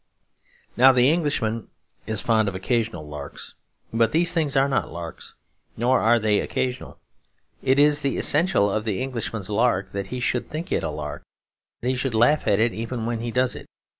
[0.75, 1.67] Now the Englishman
[2.07, 3.53] is fond of occasional larks.
[3.93, 5.35] But these things are not larks;
[5.77, 6.97] nor are they occasional.
[7.61, 11.21] It is the essential of the Englishman's lark that he should think it a lark;
[11.81, 13.67] that he should laugh at it even when he does it.